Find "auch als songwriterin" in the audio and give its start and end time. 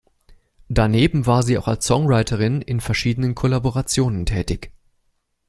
1.59-2.61